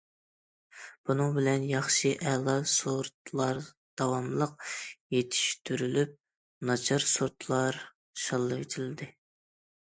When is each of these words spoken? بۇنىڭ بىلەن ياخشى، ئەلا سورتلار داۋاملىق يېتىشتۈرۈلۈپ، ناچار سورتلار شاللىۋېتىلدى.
بۇنىڭ 1.09 1.33
بىلەن 1.33 1.65
ياخشى، 1.71 2.13
ئەلا 2.29 2.55
سورتلار 2.75 3.59
داۋاملىق 4.03 4.55
يېتىشتۈرۈلۈپ، 5.17 6.17
ناچار 6.71 7.07
سورتلار 7.13 7.79
شاللىۋېتىلدى. 8.25 9.13